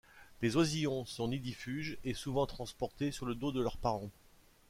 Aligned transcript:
Les 0.41 0.55
oisillons 0.55 1.05
sont 1.05 1.27
nidifuges 1.27 1.95
et 2.03 2.15
souvent 2.15 2.47
transportés 2.47 3.11
sur 3.11 3.27
le 3.27 3.35
dos 3.35 3.51
de 3.51 3.61
leurs 3.61 3.77
parents. 3.77 4.09